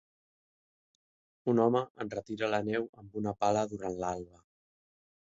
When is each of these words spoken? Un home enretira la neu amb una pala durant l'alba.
Un 1.51 1.59
home 1.65 1.81
enretira 2.05 2.49
la 2.53 2.59
neu 2.69 2.87
amb 3.01 3.19
una 3.21 3.33
pala 3.45 3.65
durant 3.75 3.99
l'alba. 4.05 4.41